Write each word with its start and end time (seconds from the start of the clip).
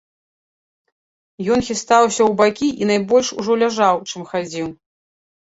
Ён 1.57 1.61
хістаўся 1.67 2.21
ў 2.29 2.37
бакі 2.39 2.67
і 2.83 2.89
найбольш 2.93 3.27
ужо 3.43 3.59
ляжаў, 3.65 3.95
чым 4.11 4.21
хадзіў. 4.33 4.67